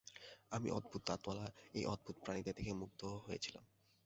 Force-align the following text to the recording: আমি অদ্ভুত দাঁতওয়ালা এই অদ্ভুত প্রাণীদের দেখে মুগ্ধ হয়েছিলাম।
আমি 0.51 0.67
অদ্ভুত 0.71 1.01
দাঁতওয়ালা 1.07 1.45
এই 1.73 1.83
অদ্ভুত 1.85 2.15
প্রাণীদের 2.23 2.55
দেখে 2.57 2.73
মুগ্ধ 2.73 3.01
হয়েছিলাম। 3.25 3.63